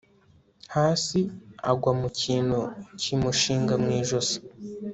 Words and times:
hasi 0.75 1.19
agwa 1.71 1.91
mukintu 2.01 2.59
kimushinga 3.01 3.73
mwijosi 3.83 4.37